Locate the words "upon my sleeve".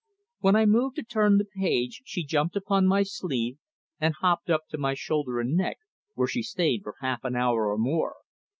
2.55-3.59